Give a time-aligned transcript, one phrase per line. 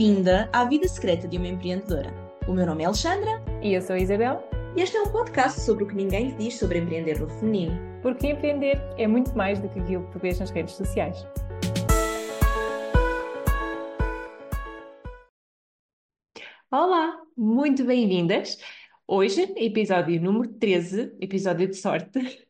[0.00, 2.10] Bem-vinda à vida secreta de uma empreendedora.
[2.48, 3.32] O meu nome é Alexandra.
[3.62, 4.42] E eu sou a Isabel.
[4.74, 7.78] E este é um podcast sobre o que ninguém lhe diz sobre empreender no feminino.
[8.00, 11.18] Porque empreender é muito mais do que aquilo que tu vês nas redes sociais.
[16.70, 18.56] Olá, muito bem-vindas.
[19.06, 22.48] Hoje, episódio número 13, episódio de sorte.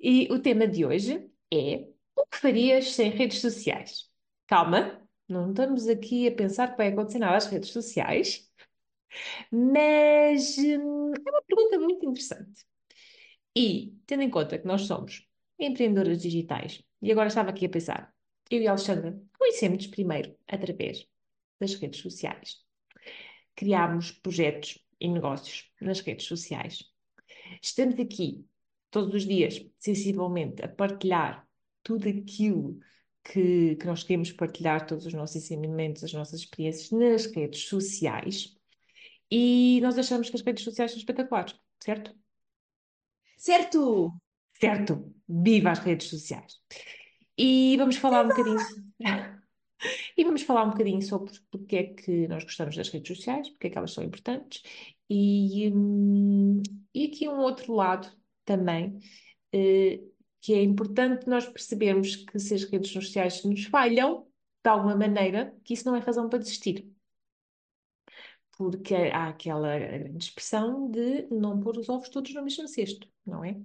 [0.00, 1.86] E o tema de hoje é
[2.16, 4.08] o que farias sem redes sociais?
[4.46, 4.97] Calma,
[5.28, 8.48] não estamos aqui a pensar que vai acontecer nada às redes sociais,
[9.50, 12.64] mas hum, é uma pergunta muito interessante.
[13.56, 15.26] E, tendo em conta que nós somos
[15.58, 18.14] empreendedoras digitais, e agora estava aqui a pensar,
[18.50, 21.06] eu e a Alexandra conhecemos primeiro através
[21.60, 22.56] das redes sociais.
[23.54, 26.84] Criámos projetos e negócios nas redes sociais.
[27.62, 28.46] Estamos aqui
[28.90, 31.46] todos os dias, sensivelmente, a partilhar
[31.82, 32.78] tudo aquilo
[33.32, 38.56] que, que nós queremos partilhar todos os nossos ensinamentos, as nossas experiências nas redes sociais
[39.30, 42.14] e nós achamos que as redes sociais são espetaculares, certo?
[43.36, 44.12] Certo!
[44.58, 45.14] Certo!
[45.28, 46.58] Viva as redes sociais!
[47.36, 48.34] E vamos falar Viva!
[48.34, 48.92] um bocadinho.
[50.16, 53.66] e vamos falar um bocadinho sobre porque é que nós gostamos das redes sociais, porque
[53.66, 54.62] é que elas são importantes,
[55.10, 56.62] e, hum,
[56.94, 58.10] e aqui um outro lado
[58.44, 58.98] também,
[59.52, 60.00] eh,
[60.40, 64.26] que é importante nós percebermos que se as redes sociais nos falham,
[64.62, 66.90] de alguma maneira, que isso não é razão para desistir.
[68.56, 73.44] Porque há aquela grande expressão de não pôr os ovos todos no mesmo cesto, não
[73.44, 73.60] é?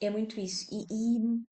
[0.00, 0.66] É muito isso.
[0.72, 1.42] E, e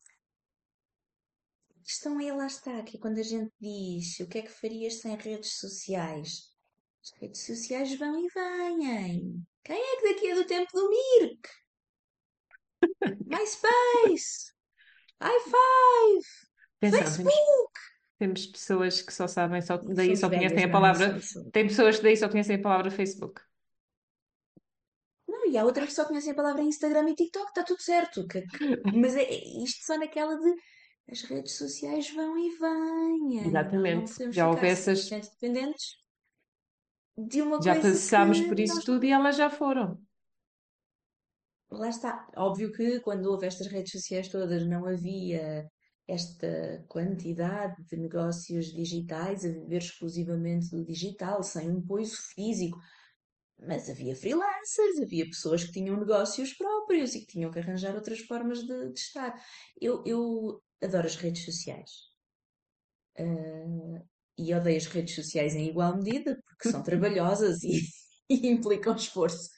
[1.76, 4.50] a questão é, lá está, que é quando a gente diz o que é que
[4.50, 6.50] farias sem redes sociais?
[7.02, 9.46] As redes sociais vão e vêm.
[9.64, 11.48] Quem é que daqui é do tempo do Mirk?
[13.26, 14.52] MySpace,
[15.22, 16.22] i5,
[16.80, 17.80] Facebook.
[18.18, 20.68] Temos pessoas que só sabem, só, daí só conhecem a é?
[20.68, 21.18] palavra.
[21.52, 23.40] Tem pessoas que daí só conhecem a palavra Facebook.
[25.26, 28.26] Não, e há outras que só conhecem a palavra Instagram e TikTok, está tudo certo.
[28.26, 29.26] Que, que, mas é,
[29.64, 30.54] isto só naquela de
[31.10, 33.46] as redes sociais vão e vêm.
[33.46, 34.32] Exatamente.
[34.32, 35.08] Já houve essas.
[35.08, 35.96] dependentes
[37.16, 37.90] de uma já coisa.
[37.90, 38.84] Passámos por isso nós...
[38.84, 40.00] tudo e elas já foram
[41.70, 42.26] lá está.
[42.36, 45.68] Óbvio que quando houve estas redes sociais todas não havia
[46.10, 52.78] esta quantidade de negócios digitais a viver exclusivamente do digital, sem um poiso físico.
[53.58, 58.20] Mas havia freelancers, havia pessoas que tinham negócios próprios e que tinham que arranjar outras
[58.20, 59.34] formas de, de estar.
[59.80, 61.90] Eu, eu adoro as redes sociais.
[63.18, 64.02] Uh,
[64.38, 67.82] e odeio as redes sociais em igual medida, porque são trabalhosas e,
[68.28, 69.50] e implicam esforço.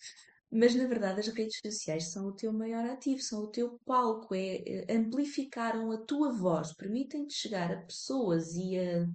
[0.54, 4.34] Mas na verdade as redes sociais são o teu maior ativo, são o teu palco,
[4.34, 9.08] é, é amplificaram a tua voz, permitem-te chegar a pessoas e a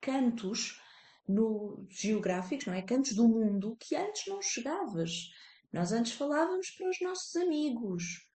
[0.00, 0.80] cantos
[1.28, 2.82] no, geográficos, não é?
[2.82, 5.30] Cantos do mundo que antes não chegavas.
[5.72, 8.26] Nós antes falávamos para os nossos amigos,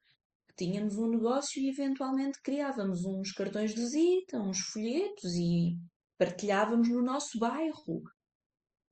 [0.55, 5.77] tínhamos um negócio e eventualmente criávamos uns cartões de visita, uns folhetos e
[6.17, 8.01] partilhávamos no nosso bairro.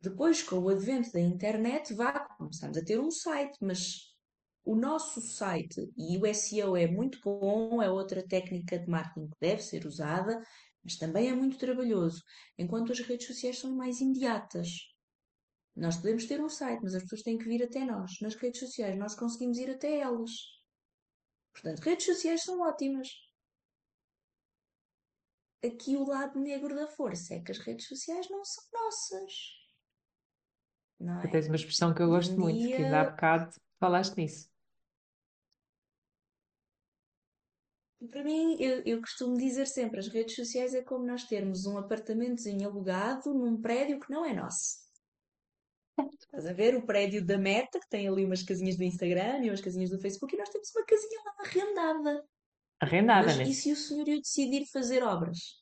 [0.03, 4.13] Depois, com o advento da internet, vá, começamos a ter um site, mas
[4.65, 9.37] o nosso site, e o SEO é muito bom, é outra técnica de marketing que
[9.39, 10.43] deve ser usada,
[10.83, 12.21] mas também é muito trabalhoso,
[12.57, 14.67] enquanto as redes sociais são mais imediatas.
[15.73, 18.19] Nós podemos ter um site, mas as pessoas têm que vir até nós.
[18.19, 20.31] Nas redes sociais, nós conseguimos ir até elas.
[21.53, 23.07] Portanto, redes sociais são ótimas.
[25.63, 29.62] Aqui o lado negro da força é que as redes sociais não são nossas.
[31.03, 31.27] Não é?
[31.27, 34.49] Tens uma expressão que eu gosto muito, que ainda há bocado falaste nisso.
[38.09, 41.77] Para mim, eu, eu costumo dizer sempre, as redes sociais é como nós termos um
[41.77, 44.83] apartamentozinho alugado num prédio que não é nosso.
[46.19, 49.49] Estás a ver o prédio da Meta, que tem ali umas casinhas do Instagram e
[49.49, 52.25] umas casinhas do Facebook, e nós temos uma casinha lá arrendada.
[52.79, 53.43] Arrendada, Mas né?
[53.43, 55.61] e se o senhorio decidir fazer obras?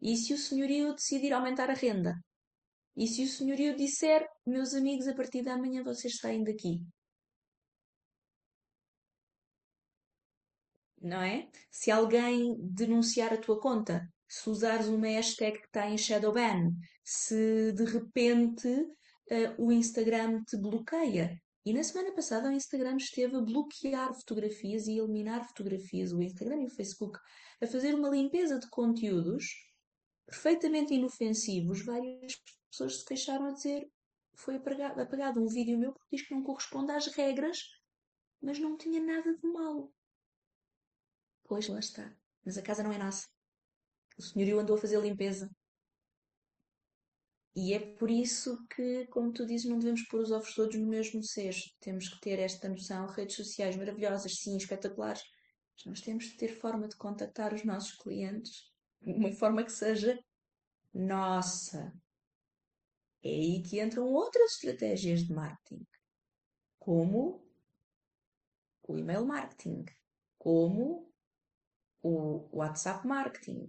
[0.00, 2.14] E se o senhorio decidir aumentar a renda?
[2.96, 6.80] E se o senhorio disser, meus amigos, a partir da manhã vocês saem daqui?
[11.00, 11.48] Não é?
[11.70, 16.72] Se alguém denunciar a tua conta, se usares uma hashtag que está em Shadowban,
[17.04, 21.38] se de repente uh, o Instagram te bloqueia.
[21.66, 26.62] E na semana passada o Instagram esteve a bloquear fotografias e eliminar fotografias, o Instagram
[26.62, 27.18] e o Facebook,
[27.60, 29.44] a fazer uma limpeza de conteúdos
[30.26, 31.84] perfeitamente inofensivos.
[31.84, 32.34] Várias
[32.74, 33.88] pessoas se queixaram a dizer
[34.34, 37.58] foi apagado, apagado um vídeo meu porque diz que não corresponde às regras,
[38.42, 39.92] mas não tinha nada de mal.
[41.44, 42.12] Pois lá está.
[42.44, 43.26] Mas a casa não é nossa.
[44.18, 45.48] O senhorio andou a fazer limpeza.
[47.54, 50.88] E é por isso que, como tu dizes, não devemos pôr os ovos todos no
[50.88, 51.70] mesmo cesto.
[51.80, 53.06] Temos que ter esta noção.
[53.06, 55.22] Redes sociais maravilhosas, sim, espetaculares.
[55.76, 58.72] Mas nós temos de ter forma de contactar os nossos clientes.
[59.00, 60.18] Uma forma que seja
[60.92, 61.92] nossa.
[63.24, 65.86] É aí que entram outras estratégias de marketing.
[66.78, 67.42] Como
[68.86, 69.86] o email marketing.
[70.38, 71.10] Como
[72.02, 73.68] o WhatsApp marketing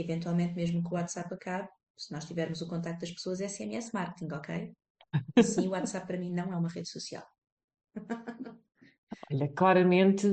[0.00, 3.92] eventualmente mesmo que o WhatsApp acabe, se nós tivermos o contacto das pessoas, é SMS
[3.92, 4.76] marketing, ok?
[5.42, 7.26] Sim, o WhatsApp para mim não é uma rede social.
[9.30, 10.26] Olha, claramente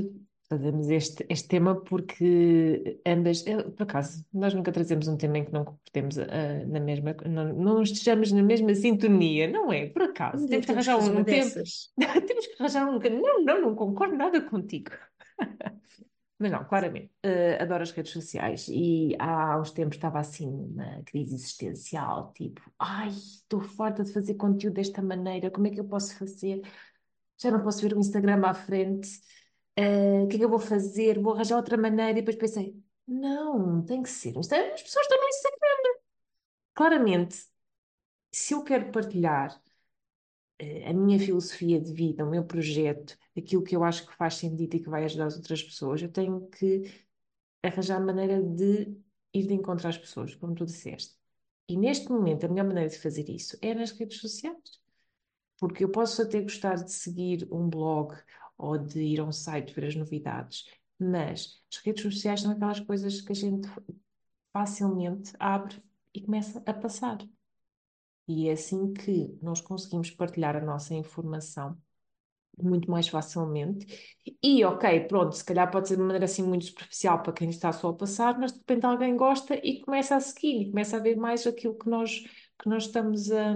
[0.48, 5.46] fazemos este, este tema porque ambas, eu, por acaso, nós nunca trazemos um tema em
[5.46, 9.88] que não concordemos uh, na mesma, não, não estejamos na mesma sintonia, não é?
[9.88, 11.56] Por acaso, temos que arranjar um, um tempo.
[12.28, 13.00] temos que arranjar um.
[13.00, 14.92] Não, não, não concordo nada contigo.
[16.38, 21.02] Mas não, claramente, uh, adoro as redes sociais e há uns tempos estava assim numa
[21.06, 25.86] crise existencial, tipo, ai, estou farta de fazer conteúdo desta maneira, como é que eu
[25.86, 26.62] posso fazer?
[27.38, 29.10] Já não posso ver o Instagram à frente,
[29.80, 31.20] uh, o que é que eu vou fazer?
[31.20, 35.28] Vou arranjar outra maneira e depois pensei, não, tem que ser, as pessoas estão no
[35.28, 36.00] Instagram.
[36.74, 37.46] Claramente,
[38.32, 39.62] se eu quero partilhar
[40.88, 44.76] a minha filosofia de vida, o meu projeto, aquilo que eu acho que faz sentido
[44.76, 47.06] e que vai ajudar as outras pessoas, eu tenho que
[47.64, 48.96] arranjar maneira de
[49.34, 51.16] ir de encontro às pessoas, como tu disseste.
[51.68, 54.80] E neste momento, a melhor maneira de fazer isso é nas redes sociais.
[55.58, 58.16] Porque eu posso até gostar de seguir um blog
[58.58, 60.66] ou de ir a um site ver as novidades,
[61.00, 63.68] mas as redes sociais são aquelas coisas que a gente
[64.54, 65.82] facilmente abre
[66.14, 67.18] e começa a passar.
[68.28, 71.78] E é assim que nós conseguimos partilhar a nossa informação
[72.58, 73.86] muito mais facilmente.
[74.42, 77.72] E, ok, pronto, se calhar pode ser de maneira assim muito superficial para quem está
[77.72, 81.00] só a passar, mas de repente alguém gosta e começa a seguir e começa a
[81.00, 82.22] ver mais aquilo que nós,
[82.60, 83.54] que nós estamos a,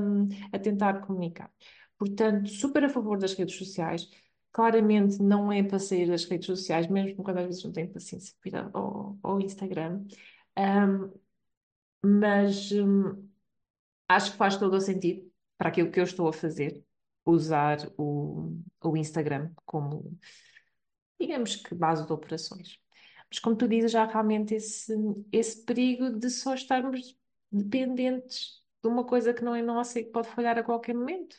[0.51, 1.51] a tentar comunicar.
[1.97, 4.09] Portanto, super a favor das redes sociais.
[4.51, 8.35] Claramente não é para sair das redes sociais, mesmo quando às vezes não tenho paciência
[8.41, 10.05] para ir ao, ao Instagram.
[10.57, 11.11] Um,
[12.03, 13.29] mas um,
[14.07, 16.83] acho que faz todo o sentido para aquilo que eu estou a fazer,
[17.25, 20.17] usar o, o Instagram como,
[21.19, 22.79] digamos que, base de operações.
[23.29, 24.93] Mas como tu dizes, já há realmente esse,
[25.31, 27.15] esse perigo de só estarmos
[27.51, 31.35] dependentes de uma coisa que não é nossa e que pode falhar a qualquer momento.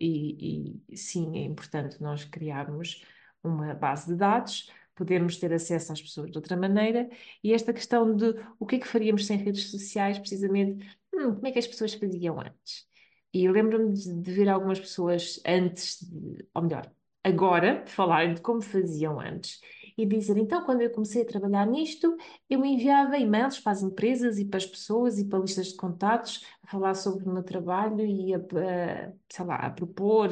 [0.00, 3.04] E, e sim, é importante nós criarmos
[3.42, 7.08] uma base de dados, podermos ter acesso às pessoas de outra maneira,
[7.42, 10.84] e esta questão de o que é que faríamos sem redes sociais, precisamente
[11.14, 12.86] hum, como é que as pessoas faziam antes?
[13.32, 16.90] E eu lembro-me de, de, ver algumas pessoas antes, de, ou melhor,
[17.22, 19.60] agora, falarem de como faziam antes
[19.98, 22.16] e dizer, então, quando eu comecei a trabalhar nisto,
[22.48, 26.46] eu enviava e-mails para as empresas e para as pessoas e para listas de contatos
[26.62, 30.30] a falar sobre o meu trabalho e a, a sei lá, a propor,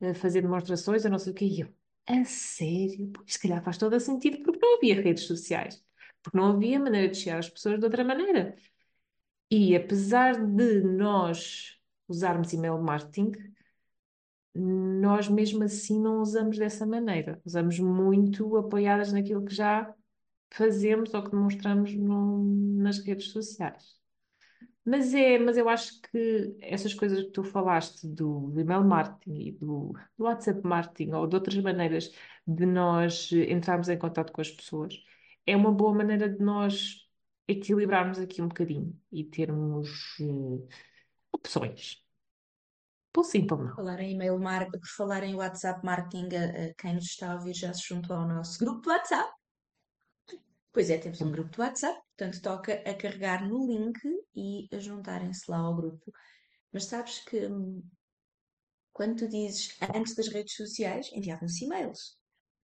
[0.00, 1.44] a fazer demonstrações, a não sei o que.
[1.44, 1.68] E eu,
[2.08, 3.10] a sério?
[3.12, 5.82] Pois, se calhar faz todo o sentido porque não havia redes sociais.
[6.22, 8.56] Porque não havia maneira de chegar às pessoas de outra maneira.
[9.50, 11.78] E apesar de nós
[12.08, 13.32] usarmos email marketing,
[14.58, 17.40] nós mesmo assim não usamos dessa maneira.
[17.44, 19.92] Usamos muito apoiadas naquilo que já
[20.50, 22.44] fazemos ou que demonstramos no,
[22.82, 23.98] nas redes sociais.
[24.84, 29.52] Mas é, mas eu acho que essas coisas que tu falaste do, email marketing e
[29.52, 32.10] do, do, WhatsApp marketing ou de outras maneiras
[32.46, 34.94] de nós entrarmos em contato com as pessoas
[35.46, 37.06] é uma boa maneira de nós
[37.46, 40.66] equilibrarmos aqui um bocadinho e termos uh,
[41.32, 42.07] opções.
[43.12, 43.74] Por sim, não.
[43.74, 47.54] Falar em e-mail marketing, falar em WhatsApp marketing, a, a quem nos está a ouvir
[47.54, 49.32] já se juntou ao nosso grupo de WhatsApp.
[50.72, 53.98] Pois é, temos um grupo de WhatsApp, portanto toca a carregar no link
[54.36, 56.12] e a juntarem-se lá ao grupo.
[56.72, 57.82] Mas sabes que hum,
[58.92, 62.18] quando tu dizes antes das redes sociais, enviavam-se e-mails.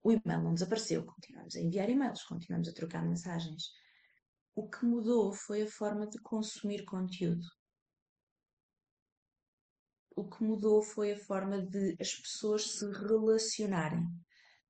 [0.03, 3.71] O e-mail não desapareceu, continuamos a enviar e-mails, continuamos a trocar mensagens.
[4.53, 7.45] O que mudou foi a forma de consumir conteúdo.
[10.15, 14.07] O que mudou foi a forma de as pessoas se relacionarem.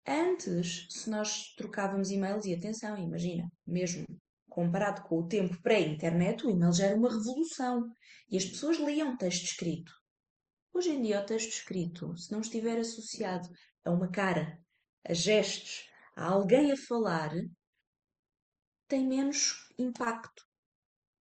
[0.08, 4.06] Antes, se nós trocávamos e-mails, e atenção, imagina, mesmo
[4.50, 7.90] comparado com o tempo pré-internet, o e-mail já era uma revolução
[8.30, 9.92] e as pessoas liam texto escrito.
[10.74, 13.50] Hoje em dia, o texto escrito, se não estiver associado
[13.84, 14.60] a uma cara,
[15.06, 17.32] a gestos, a alguém a falar,
[18.88, 20.44] tem menos impacto,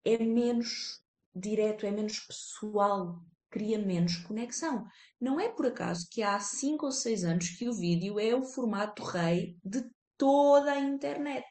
[0.05, 1.01] é menos
[1.35, 4.85] direto, é menos pessoal, cria menos conexão.
[5.21, 8.43] Não é por acaso que há 5 ou 6 anos que o vídeo é o
[8.43, 9.85] formato rei de
[10.17, 11.47] toda a internet.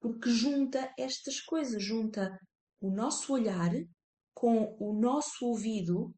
[0.00, 2.38] Porque junta estas coisas, junta
[2.80, 3.72] o nosso olhar
[4.34, 6.14] com o nosso ouvido,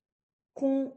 [0.53, 0.93] com,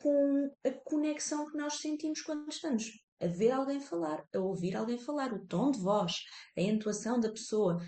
[0.00, 4.96] com a conexão que nós sentimos quando estamos a ver alguém falar, a ouvir alguém
[4.96, 6.14] falar, o tom de voz,
[6.56, 7.78] a entoação da pessoa.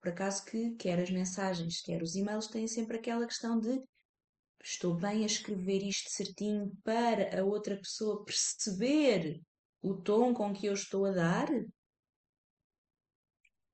[0.00, 3.82] Por acaso que quer as mensagens, quer os e-mails, têm sempre aquela questão de
[4.62, 9.40] estou bem a escrever isto certinho para a outra pessoa perceber
[9.82, 11.46] o tom com que eu estou a dar?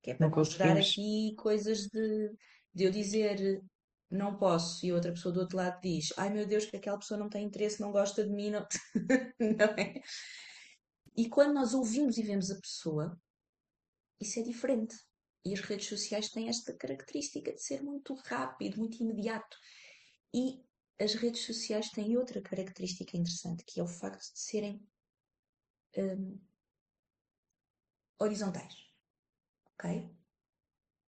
[0.01, 2.35] Que é para não dar aqui coisas de,
[2.73, 3.61] de eu dizer
[4.09, 6.97] não posso e a outra pessoa do outro lado diz ai meu Deus que aquela
[6.97, 8.67] pessoa não tem interesse, não gosta de mim, não,
[9.39, 10.01] não é?
[11.15, 13.17] E quando nós ouvimos e vemos a pessoa,
[14.19, 14.95] isso é diferente.
[15.43, 19.57] E as redes sociais têm esta característica de ser muito rápido, muito imediato.
[20.33, 20.63] E
[20.99, 24.87] as redes sociais têm outra característica interessante, que é o facto de serem
[25.97, 26.39] um,
[28.19, 28.75] horizontais.
[29.73, 30.09] Ok?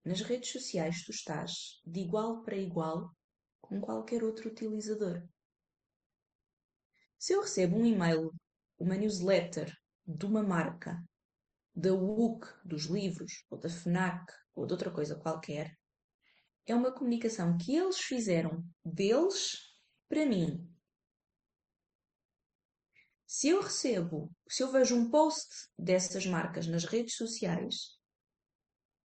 [0.04, 3.16] Nas redes sociais tu estás de igual para igual
[3.62, 5.22] com qualquer outro utilizador.
[7.18, 8.32] Se eu recebo um e-mail,
[8.78, 9.74] uma newsletter
[10.06, 11.04] de uma marca,
[11.78, 15.78] da WUC, dos livros, ou da FNAC, ou de outra coisa qualquer,
[16.66, 19.60] é uma comunicação que eles fizeram deles
[20.10, 20.68] para mim.
[23.28, 28.00] Se eu recebo, se eu vejo um post dessas marcas nas redes sociais,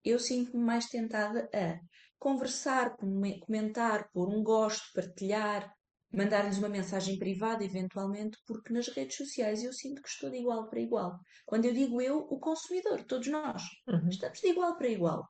[0.02, 1.78] eu sinto-me mais tentada a
[2.18, 5.70] conversar, comentar, pôr um gosto, partilhar,
[6.12, 10.68] mandar-lhes uma mensagem privada, eventualmente, porque nas redes sociais eu sinto que estou de igual
[10.68, 11.18] para igual.
[11.46, 14.08] Quando eu digo eu, o consumidor, todos nós, uhum.
[14.08, 15.28] estamos de igual para igual.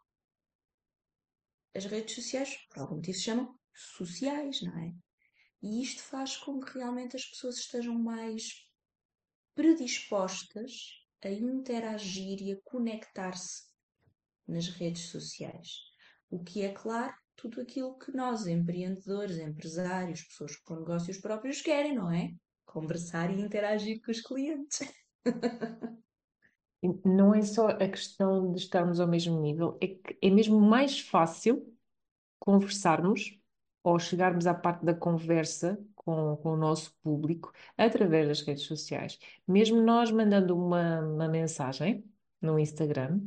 [1.74, 4.92] As redes sociais, por algum motivo, se chamam sociais, não é?
[5.62, 8.68] E isto faz com que realmente as pessoas estejam mais
[9.54, 10.72] predispostas
[11.22, 13.62] a interagir e a conectar-se
[14.46, 15.68] nas redes sociais.
[16.28, 21.96] O que é claro tudo aquilo que nós, empreendedores, empresários, pessoas com negócios próprios, querem,
[21.96, 22.32] não é?
[22.64, 24.80] Conversar e interagir com os clientes.
[27.04, 30.98] Não é só a questão de estarmos ao mesmo nível, é que é mesmo mais
[31.00, 31.64] fácil
[32.40, 33.38] conversarmos
[33.84, 39.18] ou chegarmos à parte da conversa com, com o nosso público através das redes sociais.
[39.46, 42.04] Mesmo nós mandando uma, uma mensagem
[42.40, 43.20] no Instagram,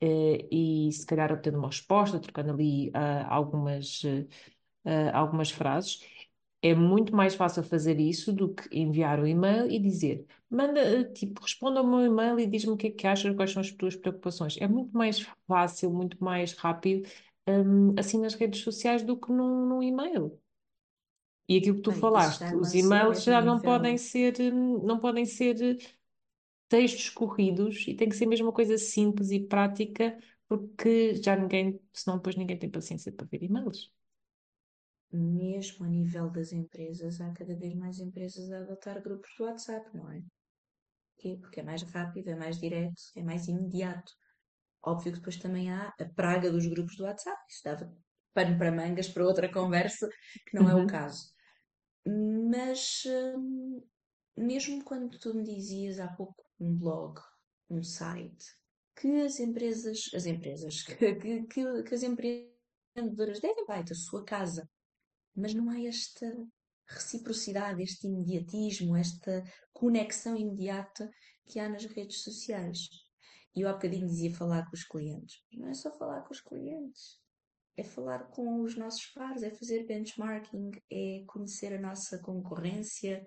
[0.00, 6.00] e se calhar obtendo uma resposta, trocando ali uh, algumas, uh, algumas frases.
[6.62, 11.04] É muito mais fácil fazer isso do que enviar o um e-mail e dizer, manda,
[11.12, 13.70] tipo, responda ao meu e-mail e diz-me o que é que achas, quais são as
[13.70, 14.58] tuas preocupações.
[14.60, 17.08] É muito mais fácil, muito mais rápido,
[17.46, 20.38] um, assim nas redes sociais do que num, num e-mail.
[21.48, 25.78] E aquilo que tu falaste, os e-mails já não podem ser, hum, não podem ser
[26.70, 30.16] textos corridos e tem que ser mesmo uma coisa simples e prática,
[30.48, 33.92] porque já ninguém, senão depois ninguém tem paciência para ver e-mails.
[35.12, 39.90] Mesmo a nível das empresas, há cada vez mais empresas a adotar grupos do WhatsApp,
[39.92, 40.22] não é?
[41.16, 41.38] Porquê?
[41.40, 44.12] Porque é mais rápido, é mais direto, é mais imediato.
[44.80, 47.36] Óbvio que depois também há a praga dos grupos do WhatsApp.
[47.50, 47.92] Isso dava
[48.32, 50.08] pano para mangas para outra conversa,
[50.48, 50.70] que não uhum.
[50.70, 50.86] é o uhum.
[50.86, 51.34] caso.
[52.06, 53.02] Mas
[53.36, 53.82] hum,
[54.36, 57.18] mesmo quando tu me dizias há pouco um blog,
[57.68, 58.44] um site,
[58.96, 64.68] que as empresas, as empresas, que, que, que as empreendedoras devem vai da sua casa,
[65.34, 66.26] mas não há esta
[66.86, 71.10] reciprocidade, este imediatismo, esta conexão imediata
[71.46, 72.88] que há nas redes sociais.
[73.54, 75.42] E eu há bocadinho dizia falar com os clientes.
[75.52, 77.18] Não é só falar com os clientes.
[77.76, 83.26] É falar com os nossos pares, é fazer benchmarking, é conhecer a nossa concorrência,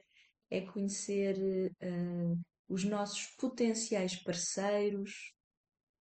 [0.49, 1.37] é conhecer
[1.81, 2.39] uh,
[2.73, 5.35] os nossos potenciais parceiros.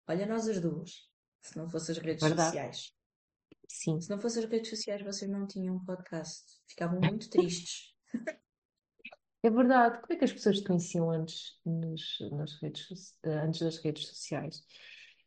[0.08, 1.10] Olha, nós as duas,
[1.42, 2.46] se não fossem as redes Verdade.
[2.46, 2.92] sociais.
[3.68, 4.00] Sim.
[4.00, 6.44] Se não fossem as redes sociais, vocês não tinham um podcast.
[6.66, 7.92] Ficavam muito tristes.
[9.44, 10.00] É verdade.
[10.00, 14.64] Como é que as pessoas te conheciam antes, nos, nas redes, antes das redes sociais?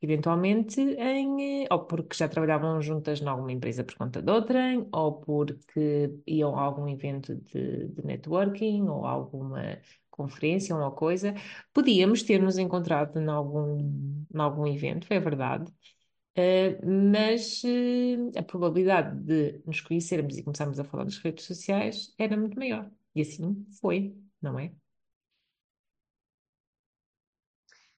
[0.01, 4.87] Eventualmente, em, eh, ou porque já trabalhavam juntas em alguma empresa por conta de outrem,
[4.93, 9.81] ou porque iam a algum evento de, de networking, ou alguma
[10.15, 11.33] conferência, uma coisa,
[11.73, 13.79] podíamos ter nos encontrado em algum,
[14.33, 15.71] em algum evento, é verdade,
[16.37, 22.13] uh, mas uh, a probabilidade de nos conhecermos e começarmos a falar nas redes sociais
[22.17, 22.89] era muito maior.
[23.13, 24.73] E assim foi, não é?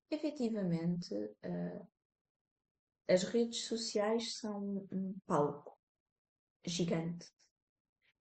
[0.10, 1.88] Efetivamente, uh,
[3.08, 5.78] as redes sociais são um palco
[6.66, 7.32] gigante.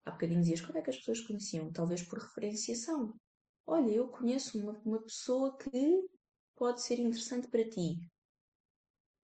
[0.05, 1.73] Há bocadinho dizias como é que as pessoas conheciam?
[1.73, 3.19] Talvez por referenciação
[3.67, 6.09] olha, eu conheço uma, uma pessoa que
[6.55, 7.99] pode ser interessante para ti.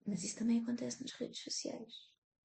[0.05, 1.93] Mas isso também acontece nas redes sociais.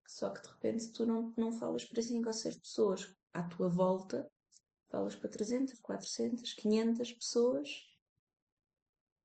[0.06, 3.68] Só que de repente tu não, não falas para 5 ou 6 pessoas à tua
[3.68, 4.30] volta,
[4.88, 7.68] falas para 300, 400, 500 pessoas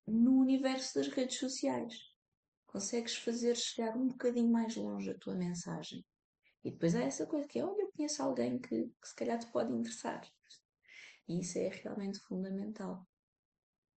[0.06, 1.94] no universo das redes sociais.
[2.66, 6.04] Consegues fazer chegar um bocadinho mais longe a tua mensagem.
[6.62, 9.38] E depois há essa coisa que é, olha, eu conheço alguém que, que se calhar
[9.38, 10.26] te pode interessar.
[11.28, 13.06] E isso é realmente fundamental.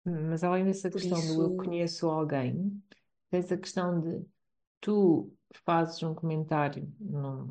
[0.03, 2.83] Mas além dessa Por questão do eu isso, conheço alguém,
[3.29, 4.25] tens a questão de
[4.81, 7.47] tu fazes um comentário num,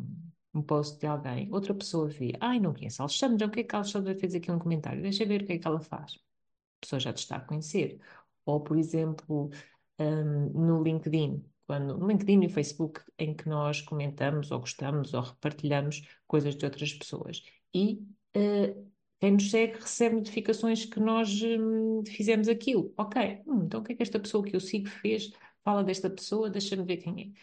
[0.54, 3.64] num post de alguém, outra pessoa vê, ai, não conheço a Alexandra, o que é
[3.64, 5.02] que a Alexandra fez aqui um comentário?
[5.02, 6.14] Deixa ver o que é que ela faz.
[6.16, 8.00] A pessoa já te está a conhecer.
[8.46, 9.50] Ou, por exemplo,
[9.98, 15.14] hum, no LinkedIn, quando, no LinkedIn e no Facebook, em que nós comentamos ou gostamos
[15.14, 17.42] ou repartilhamos coisas de outras pessoas.
[17.74, 18.76] E eh,
[19.21, 22.92] quem nos segue recebe notificações que nós hum, fizemos aquilo.
[22.97, 25.33] Ok, hum, então o que é que esta pessoa que eu sigo fez?
[25.64, 27.35] Fala desta pessoa, deixa-me ver quem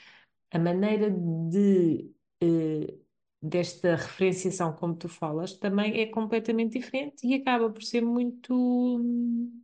[0.51, 0.57] é.
[0.57, 2.11] A maneira de,
[2.41, 2.95] eh,
[3.41, 8.53] desta referenciação, como tu falas, também é completamente diferente e acaba por ser muito,
[8.99, 9.63] hum,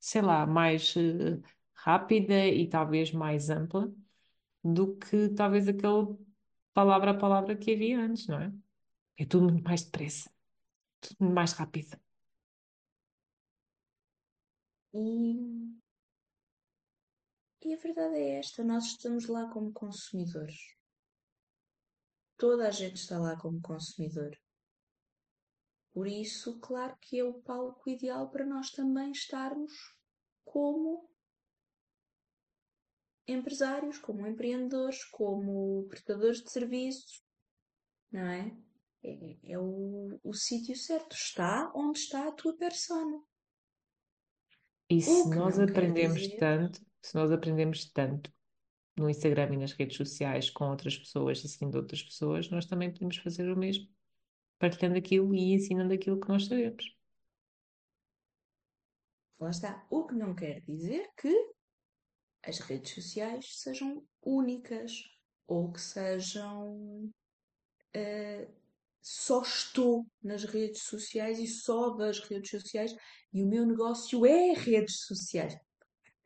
[0.00, 1.40] sei lá, mais eh,
[1.74, 3.92] rápida e talvez mais ampla
[4.64, 6.16] do que talvez aquele
[6.74, 8.52] palavra a palavra que havia antes, não é?
[9.18, 10.30] É tudo muito mais depressa,
[11.20, 11.96] mais rápido.
[14.94, 15.78] e,
[17.62, 20.76] e a verdade é esta: nós estamos lá como consumidores.
[22.36, 24.36] Toda a gente está lá como consumidor.
[25.92, 29.72] Por isso, claro que é o palco ideal para nós também estarmos
[30.44, 31.08] como
[33.26, 37.22] empresários, como empreendedores, como prestadores de serviços,
[38.10, 38.56] não é?
[39.04, 41.14] É, é o, o sítio certo.
[41.14, 43.20] Está onde está a tua persona.
[44.88, 46.36] E se nós aprendemos dizer.
[46.38, 48.32] tanto, se nós aprendemos tanto
[48.96, 52.92] no Instagram e nas redes sociais com outras pessoas e seguindo outras pessoas, nós também
[52.92, 53.88] podemos fazer o mesmo,
[54.58, 56.94] partilhando aquilo e ensinando aquilo que nós sabemos.
[59.40, 59.86] Lá está.
[59.90, 61.34] O que não quer dizer que
[62.44, 65.02] as redes sociais sejam únicas
[65.46, 67.10] ou que sejam.
[67.94, 68.48] eh,
[69.02, 72.94] só estou nas redes sociais e só das redes sociais
[73.32, 75.58] e o meu negócio é redes sociais.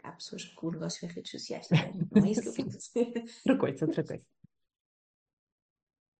[0.02, 1.76] Há pessoas que o negócio é redes sociais, tá?
[2.12, 3.24] Não é isso que eu quero dizer.
[3.38, 4.24] outra coisa, outra coisa.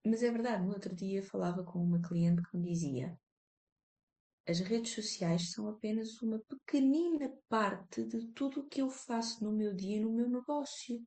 [0.05, 3.19] Mas é verdade, no outro dia falava com uma cliente que me dizia:
[4.49, 9.53] as redes sociais são apenas uma pequenina parte de tudo o que eu faço no
[9.53, 11.05] meu dia e no meu negócio.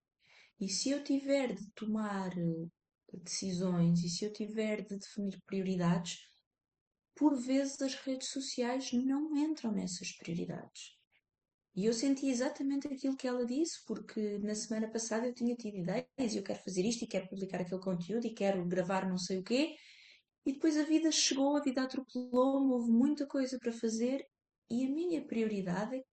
[0.59, 2.67] E se eu tiver de tomar eh,
[3.17, 6.19] decisões e se eu tiver de definir prioridades,
[7.15, 10.97] por vezes as redes sociais não entram nessas prioridades.
[11.75, 15.77] E eu senti exatamente aquilo que ela disse, porque na semana passada eu tinha tido
[15.77, 19.17] ideias e eu quero fazer isto e quero publicar aquele conteúdo e quero gravar não
[19.17, 19.75] sei o quê.
[20.45, 24.25] E depois a vida chegou, a vida atropelou-me, houve muita coisa para fazer
[24.69, 26.03] e a minha prioridade é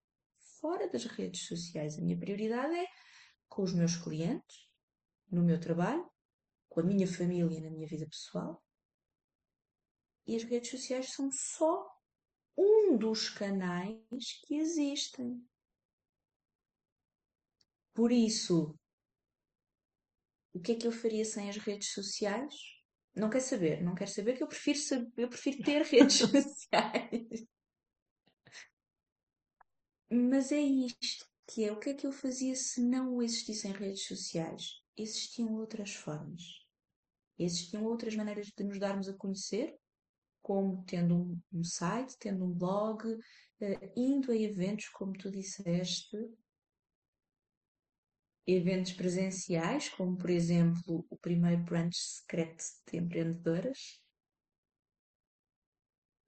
[0.60, 1.98] fora das redes sociais.
[1.98, 2.86] A minha prioridade é
[3.48, 4.68] com os meus clientes,
[5.30, 6.08] no meu trabalho,
[6.76, 8.62] com a minha família, na minha vida pessoal.
[10.26, 11.90] E as redes sociais são só
[12.54, 15.42] um dos canais que existem.
[17.94, 18.78] Por isso,
[20.52, 22.54] o que é que eu faria sem as redes sociais?
[23.14, 27.48] Não quer saber, não quer saber que eu prefiro, saber, eu prefiro ter redes sociais.
[30.10, 34.06] Mas é isto que é o que é que eu fazia se não existissem redes
[34.06, 34.82] sociais?
[34.94, 36.65] Existiam outras formas.
[37.38, 39.74] Existiam outras maneiras de nos darmos a conhecer,
[40.42, 43.02] como tendo um, um site, tendo um blog,
[43.60, 46.16] eh, indo a eventos, como tu disseste,
[48.46, 54.00] eventos presenciais, como por exemplo o primeiro brunch secreto de empreendedoras,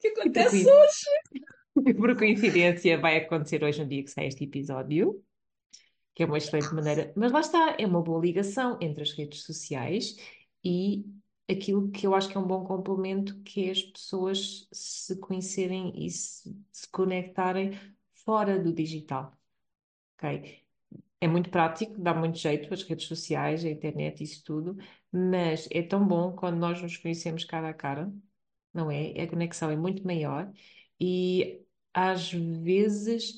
[0.01, 1.07] que E por, acontece coin- hoje.
[1.97, 5.25] por coincidência vai acontecer hoje no dia que sai este episódio,
[6.15, 9.45] que é uma excelente maneira, mas lá está, é uma boa ligação entre as redes
[9.45, 10.17] sociais
[10.65, 11.07] e
[11.51, 15.93] aquilo que eu acho que é um bom complemento, que é as pessoas se conhecerem
[15.97, 17.73] e se, se conectarem
[18.25, 19.33] fora do digital,
[20.19, 20.65] ok?
[21.21, 24.77] É muito prático, dá muito jeito as redes sociais, a internet, isso tudo,
[25.13, 28.13] mas é tão bom quando nós nos conhecemos cara a cara,
[28.73, 29.21] não é?
[29.23, 30.53] A conexão é muito maior
[31.01, 33.37] e às vezes,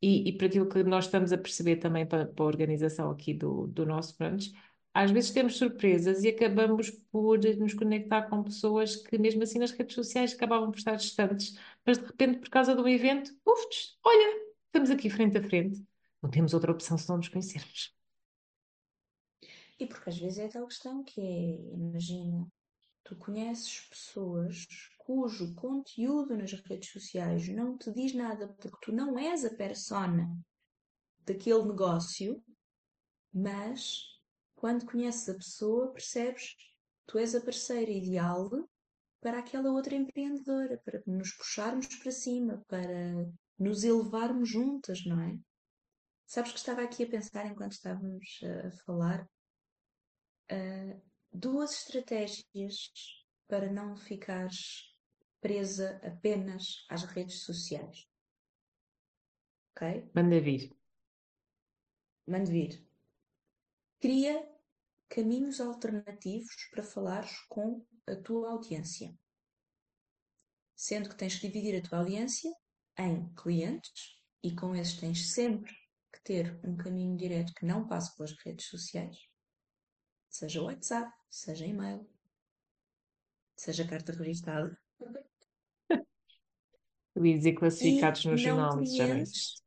[0.00, 3.34] e, e para aquilo que nós estamos a perceber também para, para a organização aqui
[3.34, 4.52] do, do nosso brunch,
[4.98, 9.70] às vezes temos surpresas e acabamos por nos conectar com pessoas que mesmo assim nas
[9.70, 11.56] redes sociais acabavam por estar distantes,
[11.86, 13.64] mas de repente por causa de um evento, uf,
[14.02, 15.86] olha, estamos aqui frente a frente.
[16.20, 17.94] Não temos outra opção se não nos conhecermos.
[19.78, 22.44] E porque às vezes é tal questão que é, imagina,
[23.04, 24.66] tu conheces pessoas
[24.98, 30.28] cujo conteúdo nas redes sociais não te diz nada porque tu não és a persona
[31.24, 32.42] daquele negócio,
[33.32, 34.17] mas
[34.58, 36.56] quando conheces a pessoa percebes
[37.06, 38.50] tu és a parceira ideal
[39.20, 43.14] para aquela outra empreendedora, para nos puxarmos para cima, para
[43.58, 45.38] nos elevarmos juntas, não é?
[46.26, 49.24] Sabes que estava aqui a pensar enquanto estávamos a falar
[50.52, 52.90] uh, duas estratégias
[53.46, 54.94] para não ficares
[55.40, 58.06] presa apenas às redes sociais.
[59.72, 60.10] Ok?
[60.14, 60.76] Manda vir.
[62.26, 62.87] Mande vir.
[64.00, 64.48] Cria
[65.08, 69.12] caminhos alternativos para falares com a tua audiência.
[70.76, 72.54] Sendo que tens que dividir a tua audiência
[72.96, 75.72] em clientes e com esses tens sempre
[76.12, 79.16] que ter um caminho direto que não passe pelas redes sociais,
[80.28, 82.08] seja WhatsApp, seja e-mail,
[83.56, 84.78] seja carta registada.
[87.16, 89.60] Eu ia dizer classificados e no jornal, mas já não existe.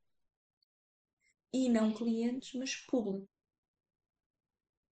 [1.51, 3.27] E não clientes, mas público.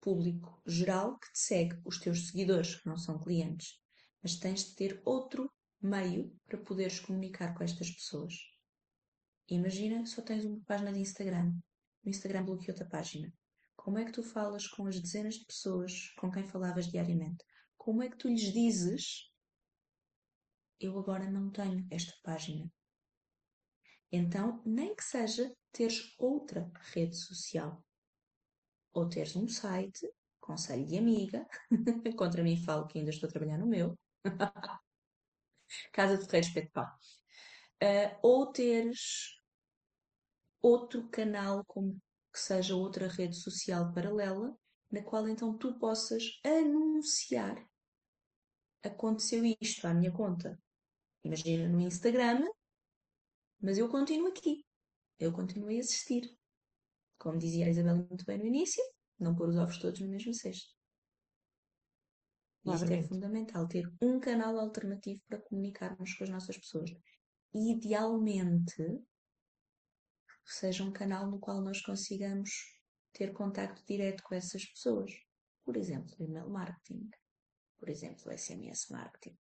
[0.10, 3.80] Público geral que te segue, os teus seguidores, que não são clientes.
[4.24, 8.34] Mas tens de ter outro meio para poderes comunicar com estas pessoas.
[9.48, 11.54] Imagina só tens uma página de Instagram.
[12.04, 13.32] O Instagram bloqueou-te a página.
[13.76, 17.46] Como é que tu falas com as dezenas de pessoas com quem falavas diariamente?
[17.78, 19.32] Como é que tu lhes dizes
[20.80, 22.68] eu agora não tenho esta página?
[24.12, 27.86] Então, nem que seja teres outra rede social.
[29.00, 31.48] Ou teres um site, conselho de amiga,
[32.18, 33.98] contra mim falo que ainda estou a trabalhar no meu,
[35.94, 36.98] Casa de Pedro Pá.
[37.82, 39.40] Uh, ou teres
[40.62, 41.98] outro canal como
[42.34, 44.54] que seja outra rede social paralela,
[44.92, 47.66] na qual então tu possas anunciar
[48.84, 50.62] aconteceu isto à minha conta.
[51.24, 52.46] Imagina no Instagram,
[53.62, 54.66] mas eu continuo aqui.
[55.18, 56.39] Eu continuo a existir.
[57.20, 58.82] Como dizia a Isabel muito bem no início,
[59.20, 60.74] não pôr os ovos todos no mesmo cesto.
[62.66, 66.92] Isto é fundamental, ter um canal alternativo para comunicarmos com as nossas pessoas.
[67.54, 68.84] Idealmente,
[70.46, 72.50] seja um canal no qual nós consigamos
[73.14, 75.12] ter contacto direto com essas pessoas.
[75.64, 77.10] Por exemplo, email marketing.
[77.78, 79.38] Por exemplo, SMS marketing.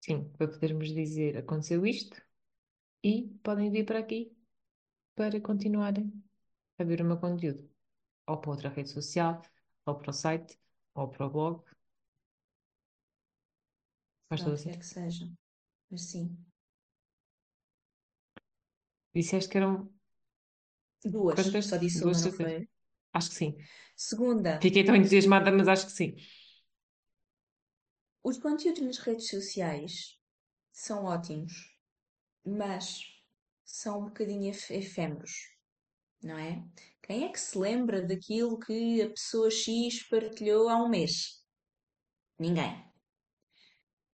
[0.00, 2.20] Sim, para podermos dizer aconteceu isto
[3.02, 4.37] e podem vir para aqui
[5.18, 6.12] para continuarem
[6.78, 7.68] a ver o meu conteúdo.
[8.28, 9.42] Ou para outra rede social,
[9.84, 10.56] ou para o site,
[10.94, 11.64] ou para o blog.
[14.28, 15.28] Faz todo que seja.
[15.90, 16.38] Mas sim.
[19.12, 19.90] Disseste que eram
[21.04, 21.34] duas.
[21.34, 21.66] Quantas?
[21.66, 22.68] Só disse duas uma, não foi?
[23.12, 23.56] Acho que sim.
[23.96, 24.60] Segunda.
[24.60, 26.14] Fiquei tão entusiasmada, mas acho que sim.
[28.22, 30.16] Os conteúdos nas redes sociais
[30.70, 31.76] são ótimos,
[32.44, 33.17] mas
[33.68, 35.54] são um bocadinho efêmeros,
[36.22, 36.64] não é?
[37.02, 41.44] Quem é que se lembra daquilo que a pessoa X partilhou há um mês?
[42.38, 42.82] Ninguém.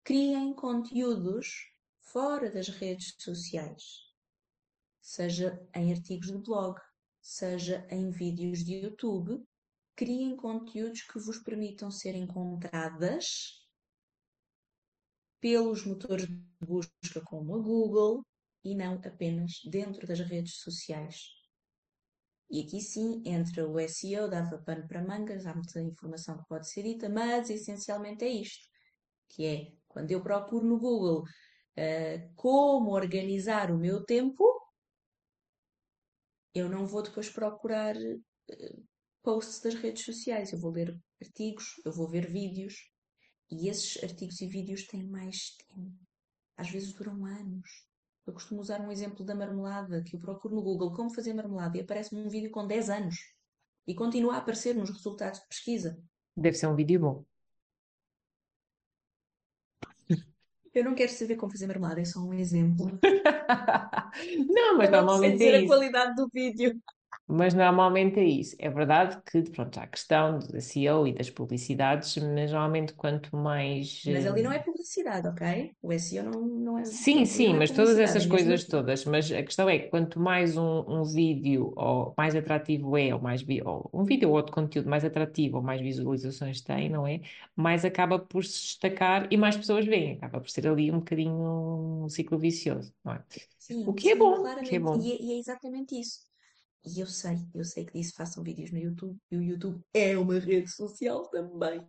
[0.02, 4.00] Criem conteúdos fora das redes sociais,
[5.00, 6.78] seja em artigos de blog,
[7.22, 9.40] seja em vídeos de YouTube.
[9.94, 13.64] Criem conteúdos que vos permitam ser encontradas
[15.40, 18.24] pelos motores de busca como a Google
[18.64, 21.28] e não apenas dentro das redes sociais.
[22.50, 26.68] E aqui sim entra o SEO, dava pano para mangas, há muita informação que pode
[26.68, 28.66] ser dita, mas essencialmente é isto,
[29.28, 34.44] que é quando eu procuro no Google uh, como organizar o meu tempo,
[36.54, 38.86] eu não vou depois procurar uh,
[39.22, 42.74] posts das redes sociais, eu vou ler artigos, eu vou ver vídeos,
[43.50, 45.98] e esses artigos e vídeos têm mais tempo.
[46.56, 47.68] Às vezes duram anos.
[48.26, 51.76] Eu costumo usar um exemplo da marmelada, que eu procuro no Google como fazer marmelada
[51.76, 53.16] e aparece-me um vídeo com 10 anos.
[53.86, 55.98] E continua a aparecer nos resultados de pesquisa.
[56.34, 57.24] Deve ser um vídeo bom.
[60.74, 62.86] Eu não quero saber como fazer marmelada, é só um exemplo.
[64.48, 66.80] não, mas eu normalmente não dizer é a qualidade do vídeo.
[67.26, 68.54] Mas normalmente é isso.
[68.58, 73.34] É verdade que, pronto, há a questão do SEO e das publicidades, mas normalmente quanto
[73.36, 74.02] mais.
[74.04, 75.74] Mas ali não é publicidade, ok?
[75.82, 76.82] O SEO não, não é.
[76.84, 78.68] Sim, não sim, é mas todas essas coisas assim.
[78.68, 79.04] todas.
[79.06, 83.20] Mas a questão é que quanto mais um, um vídeo ou mais atrativo é, ou
[83.20, 87.20] mais ou um vídeo ou outro conteúdo mais atrativo ou mais visualizações tem, não é?
[87.56, 90.14] Mais acaba por se destacar e mais pessoas veem.
[90.18, 93.24] Acaba por ser ali um bocadinho um ciclo vicioso, não é?
[93.58, 94.42] Sim, o que é sim, bom.
[94.42, 94.68] Claramente.
[94.68, 94.98] Que é bom.
[95.00, 96.26] E, é, e é exatamente isso
[96.84, 100.16] E eu sei, eu sei que disse façam vídeos no YouTube, e o YouTube é
[100.18, 101.86] uma rede social também.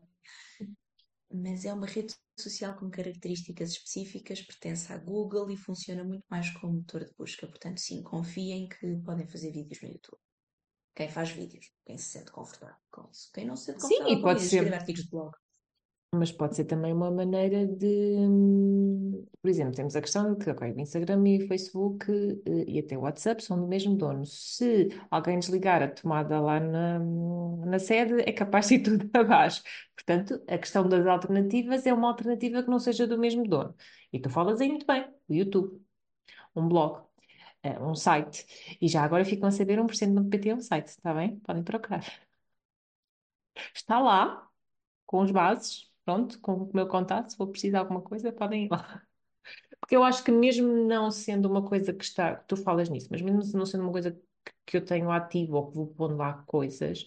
[1.32, 6.50] Mas é uma rede social com características específicas, pertence à Google e funciona muito mais
[6.52, 7.46] como motor de busca.
[7.48, 10.20] Portanto, sim, confiem que podem fazer vídeos no YouTube.
[10.96, 13.30] Quem faz vídeos, quem se sente confortável com isso.
[13.34, 14.56] Quem não se sente confortável Sim, com pode isso, ser.
[14.58, 15.36] escrever artigos de blog.
[16.18, 18.16] Mas pode ser também uma maneira de,
[19.42, 22.06] por exemplo, temos a questão de que okay, Instagram e Facebook
[22.46, 24.26] eh, e até WhatsApp são do mesmo dono.
[24.26, 29.64] Se alguém desligar a tomada lá na, na sede, é capaz de ir tudo abaixo.
[29.96, 33.76] Portanto, a questão das alternativas é uma alternativa que não seja do mesmo dono.
[34.12, 35.82] E tu falas aí muito bem, o YouTube,
[36.56, 37.04] um blog,
[37.64, 38.46] eh, um site.
[38.82, 41.40] E já agora ficam a saber 1%.pt é um site, está bem?
[41.40, 42.04] Podem procurar.
[43.74, 44.48] Está lá,
[45.06, 48.66] com os bases, pronto, com o meu contato, se for preciso de alguma coisa, podem
[48.66, 49.04] ir lá.
[49.80, 53.22] Porque eu acho que mesmo não sendo uma coisa que está, tu falas nisso, mas
[53.22, 54.20] mesmo não sendo uma coisa
[54.66, 57.06] que, eu tenho ativo ou que vou pondo lá coisas,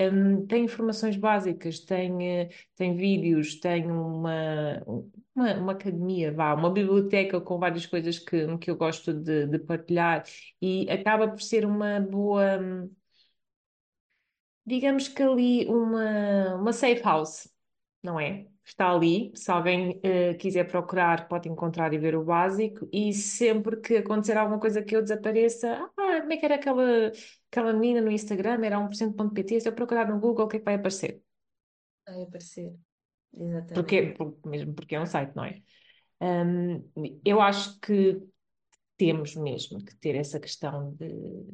[0.00, 4.82] hum, tem informações básicas, tem, eh, tem vídeos, tem uma,
[5.34, 9.58] uma, uma academia, vá, uma biblioteca com várias coisas que, que eu gosto de, de
[9.58, 10.24] partilhar
[10.60, 12.90] e acaba por ser uma boa, hum,
[14.66, 17.48] digamos que ali uma, uma safe house,
[18.02, 18.46] não é?
[18.64, 23.80] Está ali, se alguém eh, quiser procurar, pode encontrar e ver o básico, e sempre
[23.80, 27.12] que acontecer alguma coisa que eu desapareça, ah, como é que era aquela,
[27.50, 30.64] aquela menina no Instagram, era 1%.pt, se eu procurar no Google, o que é que
[30.64, 31.22] vai aparecer?
[32.06, 32.74] Vai aparecer.
[33.34, 33.74] Exatamente.
[33.74, 35.62] Porque, por- mesmo porque é um site, não é?
[36.20, 36.90] Hum,
[37.24, 38.22] eu acho que
[38.96, 41.46] temos mesmo que ter essa questão de,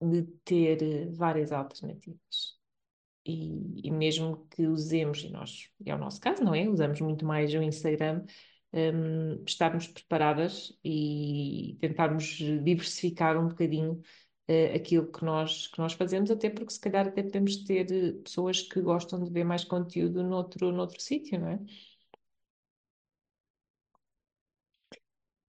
[0.00, 2.57] de ter eh, várias alternativas.
[3.28, 6.68] E, e mesmo que usemos, e nós, é o nosso caso, não é?
[6.68, 8.24] Usamos muito mais o Instagram,
[8.72, 12.24] hum, estarmos preparadas e tentarmos
[12.64, 14.00] diversificar um bocadinho
[14.48, 18.12] eh, aquilo que nós, que nós fazemos, até porque se calhar até podemos ter eh,
[18.22, 21.58] pessoas que gostam de ver mais conteúdo noutro, noutro sítio, não é?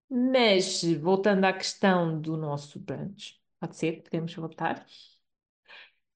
[0.10, 4.02] Mas, voltando à questão do nosso brunch, pode ser?
[4.04, 4.86] Podemos voltar?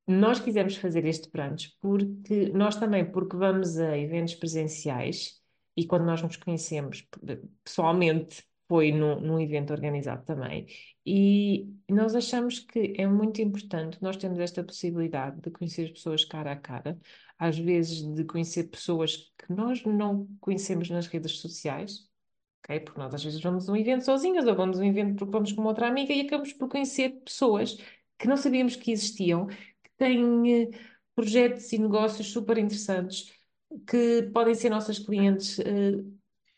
[0.05, 5.41] Nós quisemos fazer este brunch porque nós também, porque vamos a eventos presenciais
[5.77, 7.07] e quando nós nos conhecemos
[7.63, 10.67] pessoalmente foi num, num evento organizado também
[11.05, 16.25] e nós achamos que é muito importante nós termos esta possibilidade de conhecer as pessoas
[16.25, 16.97] cara a cara,
[17.37, 22.09] às vezes de conhecer pessoas que nós não conhecemos nas redes sociais,
[22.63, 22.79] ok?
[22.81, 25.31] Porque nós às vezes vamos a um evento sozinhas ou vamos a um evento porque
[25.31, 27.77] vamos com uma outra amiga e acabamos por conhecer pessoas
[28.17, 29.47] que não sabíamos que existiam
[29.97, 30.69] têm eh,
[31.15, 33.31] projetos e negócios super interessantes
[33.87, 36.03] que podem ser nossas clientes, eh,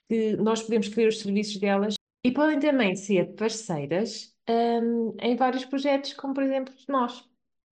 [0.10, 1.96] que nós podemos querer os serviços delas.
[2.24, 7.24] E podem também ser parceiras, hum, em vários projetos, como por exemplo nós,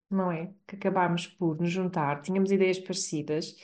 [0.10, 0.54] não é?
[0.68, 3.56] Que acabámos por nos juntar, tínhamos ideias parecidas,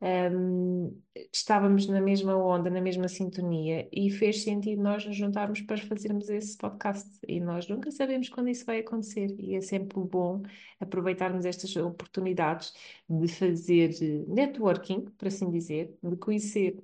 [0.00, 0.98] hum,
[1.32, 6.28] estávamos na mesma onda, na mesma sintonia e fez sentido nós nos juntarmos para fazermos
[6.28, 7.08] esse podcast.
[7.28, 10.42] E nós nunca sabemos quando isso vai acontecer e é sempre bom
[10.78, 12.72] aproveitarmos estas oportunidades
[13.08, 16.82] de fazer eh, networking, por assim dizer, de conhecer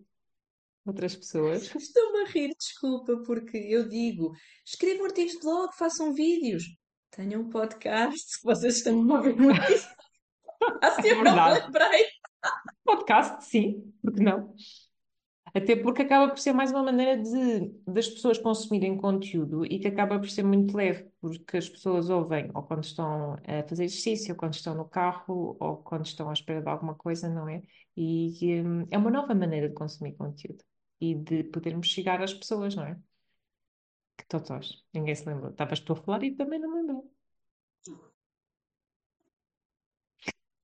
[0.85, 1.73] outras pessoas.
[1.75, 4.33] Estou-me a rir, desculpa, porque eu digo:
[4.65, 6.65] escrevam artigos de blog, façam vídeos,
[7.11, 9.61] tenham um podcast, vocês estão a ouvir muito.
[10.83, 12.07] Assim eu não lembrei.
[12.87, 14.55] Podcast, sim, porque não?
[15.55, 19.89] Até porque acaba por ser mais uma maneira de, das pessoas consumirem conteúdo e que
[19.89, 24.35] acaba por ser muito leve, porque as pessoas ouvem ou quando estão a fazer exercício,
[24.35, 27.63] ou quando estão no carro, ou quando estão à espera de alguma coisa, não é?
[27.97, 30.63] E hum, é uma nova maneira de consumir conteúdo
[31.01, 33.01] e de podermos chegar às pessoas, não é?
[34.19, 35.51] Que totós, ninguém se lembrou.
[35.51, 37.11] Estavas tu a falar e também não me lembrou.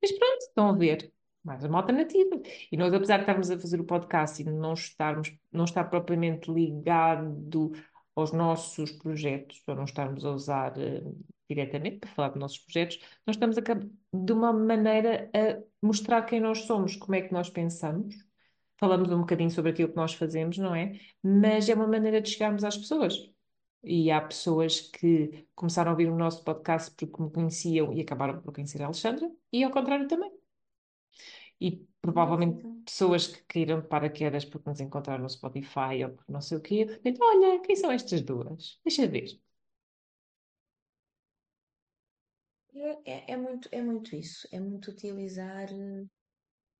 [0.02, 1.12] Mas pronto, estão a ver.
[1.44, 2.40] Mais uma alternativa.
[2.70, 6.50] E nós, apesar de estarmos a fazer o podcast e não estarmos, não estar propriamente
[6.52, 7.72] ligado
[8.14, 11.02] aos nossos projetos, ou não estarmos a usar eh,
[11.48, 16.40] diretamente para falar dos nossos projetos, nós estamos a, de uma maneira a mostrar quem
[16.40, 18.14] nós somos, como é que nós pensamos.
[18.78, 20.98] Falamos um bocadinho sobre aquilo que nós fazemos, não é?
[21.22, 23.14] Mas é uma maneira de chegarmos às pessoas.
[23.85, 28.40] E há pessoas que começaram a ouvir o nosso podcast porque me conheciam e acabaram
[28.40, 30.41] por conhecer a Alexandra, e ao contrário também.
[31.66, 31.68] E
[32.05, 36.40] provavelmente Então, pessoas que caíram de paraquedas porque nos encontraram no Spotify ou por não
[36.40, 38.81] sei o quê, de repente, olha, quem são estas duas?
[38.85, 39.29] Deixa ver.
[42.75, 46.07] É, é, é muito, é muito isso, é muito utilizar eh,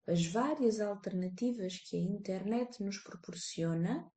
[0.07, 4.11] as várias alternativas que a internet nos proporciona,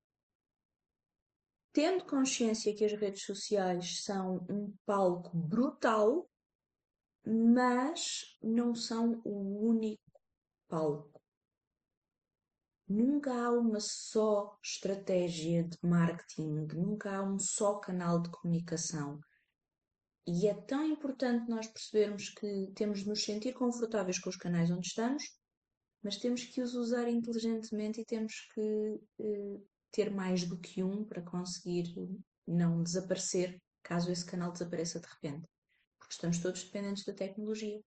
[1.73, 6.27] tendo consciência que as redes sociais são um palco brutal
[7.25, 10.14] mas não são o único
[10.67, 11.21] palco.
[12.87, 19.19] Nunca há uma só estratégia de marketing, nunca há um só canal de comunicação.
[20.27, 24.69] E é tão importante nós percebermos que temos de nos sentir confortáveis com os canais
[24.71, 25.23] onde estamos,
[26.03, 29.59] mas temos que os usar inteligentemente e temos que eh,
[29.91, 31.85] ter mais do que um para conseguir
[32.47, 35.47] não desaparecer caso esse canal desapareça de repente.
[35.97, 37.81] Porque estamos todos dependentes da tecnologia.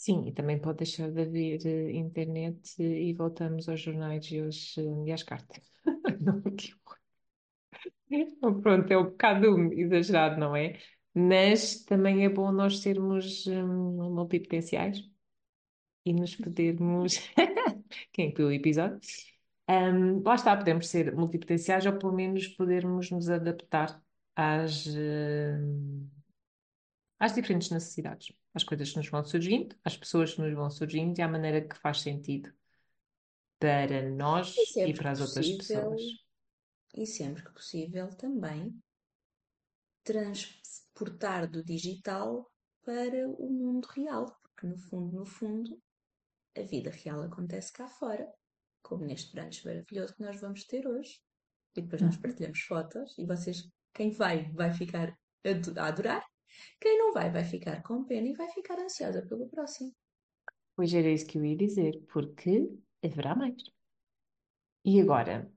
[0.00, 4.40] Sim, e também pode deixar de haver uh, internet uh, e voltamos aos jornais e,
[4.40, 5.70] aos, uh, e às cartas.
[6.22, 6.72] não, que
[8.62, 10.78] Pronto, é um bocado exagerado, não é?
[11.14, 15.04] Mas também é bom nós sermos um, multipotenciais
[16.04, 17.18] e nos podermos.
[18.12, 19.00] Quem viu o episódio?
[19.68, 24.02] Um, lá está, podemos ser multipotenciais ou pelo menos podermos nos adaptar
[24.36, 26.10] às, uh,
[27.20, 31.18] às diferentes necessidades, às coisas que nos vão surgindo, às pessoas que nos vão surgindo
[31.18, 32.50] e à maneira que faz sentido
[33.58, 36.00] para nós e, e para as outras pessoas.
[36.94, 38.74] E sempre que possível também
[40.02, 42.50] transportar do digital
[42.82, 45.78] para o mundo real, porque no fundo, no fundo,
[46.56, 48.26] a vida real acontece cá fora,
[48.82, 51.20] como neste brunch maravilhoso que nós vamos ter hoje.
[51.76, 52.22] E depois nós uhum.
[52.22, 56.24] partilhamos fotos e vocês, quem vai, vai ficar a adorar,
[56.80, 59.94] quem não vai, vai ficar com pena e vai ficar ansiosa pelo próximo.
[60.76, 62.70] Pois era isso que eu ia dizer, porque
[63.04, 63.62] haverá mais.
[64.84, 65.50] E agora,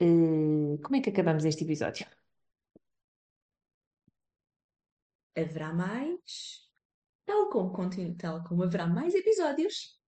[0.00, 2.06] uh, como é que acabamos este episódio?
[5.36, 6.68] Haverá mais,
[7.24, 7.72] tal como,
[8.16, 9.98] tal como haverá mais episódios.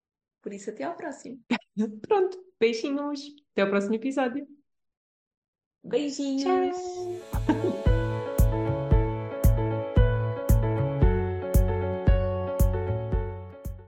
[0.41, 1.41] Por isso, até ao próximo.
[2.07, 3.21] Pronto, beijinhos.
[3.53, 4.47] Até ao próximo episódio.
[5.85, 6.45] Beijinhos.
[6.45, 7.92] Tchau.